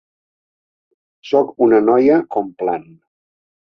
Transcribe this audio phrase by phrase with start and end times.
[1.33, 2.93] Soc una noia Complan!